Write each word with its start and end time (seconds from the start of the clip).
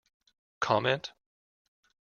Comment? 0.61 1.13